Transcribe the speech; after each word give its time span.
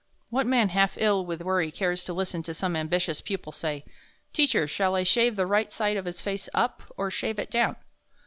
What 0.31 0.47
man 0.47 0.69
half 0.69 0.97
ill 0.97 1.23
with 1.27 1.43
worry 1.43 1.69
cares 1.69 2.03
to 2.05 2.13
listen 2.13 2.41
to 2.41 2.55
some 2.55 2.75
ambitious 2.75 3.21
pupil 3.21 3.51
say, 3.51 3.85
'Teacher, 4.33 4.65
shall 4.67 4.95
I 4.95 5.03
shave 5.03 5.35
the 5.35 5.45
right 5.45 5.71
side 5.71 5.95
of 5.95 6.05
his 6.05 6.21
face 6.21 6.49
up, 6.55 6.81
or 6.97 7.11
shave 7.11 7.37
it 7.37 7.51
down?' 7.51 7.75